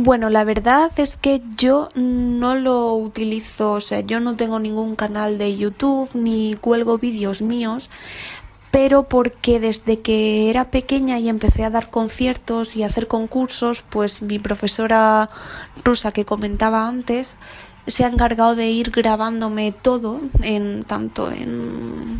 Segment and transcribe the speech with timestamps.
[0.00, 4.94] Bueno, la verdad es que yo no lo utilizo, o sea, yo no tengo ningún
[4.94, 7.90] canal de YouTube ni cuelgo vídeos míos,
[8.70, 14.22] pero porque desde que era pequeña y empecé a dar conciertos y hacer concursos, pues
[14.22, 15.30] mi profesora
[15.84, 17.34] rusa que comentaba antes
[17.88, 22.17] se ha encargado de ir grabándome todo, en tanto en,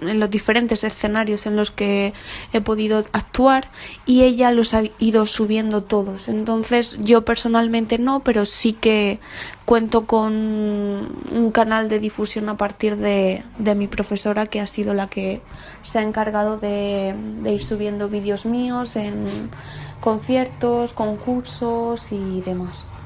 [0.00, 2.12] en los diferentes escenarios en los que
[2.52, 3.70] he podido actuar
[4.06, 6.28] y ella los ha ido subiendo todos.
[6.28, 9.18] Entonces yo personalmente no, pero sí que
[9.64, 14.94] cuento con un canal de difusión a partir de, de mi profesora que ha sido
[14.94, 15.40] la que
[15.82, 19.26] se ha encargado de ir subiendo vídeos míos en
[20.00, 22.86] conciertos, concursos y demás.